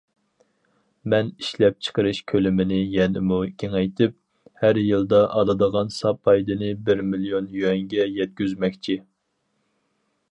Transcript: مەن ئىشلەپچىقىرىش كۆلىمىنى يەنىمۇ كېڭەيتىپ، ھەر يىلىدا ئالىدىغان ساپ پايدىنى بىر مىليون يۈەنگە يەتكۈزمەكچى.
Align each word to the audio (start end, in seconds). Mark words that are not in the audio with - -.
مەن 1.13 1.27
ئىشلەپچىقىرىش 1.41 2.21
كۆلىمىنى 2.31 2.79
يەنىمۇ 2.93 3.37
كېڭەيتىپ، 3.63 4.15
ھەر 4.63 4.79
يىلىدا 4.85 5.21
ئالىدىغان 5.27 5.93
ساپ 5.99 6.19
پايدىنى 6.29 6.71
بىر 6.89 7.03
مىليون 7.11 7.51
يۈەنگە 7.61 8.09
يەتكۈزمەكچى. 8.17 8.97